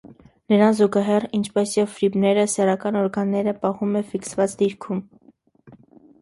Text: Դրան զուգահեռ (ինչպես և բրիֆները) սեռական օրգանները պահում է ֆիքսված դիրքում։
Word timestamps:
Դրան 0.51 0.71
զուգահեռ 0.77 1.27
(ինչպես 1.39 1.73
և 1.77 1.91
բրիֆները) 1.97 2.45
սեռական 2.53 2.97
օրգանները 3.03 3.55
պահում 3.67 3.95
է 4.01 4.03
ֆիքսված 4.15 4.57
դիրքում։ 4.63 5.05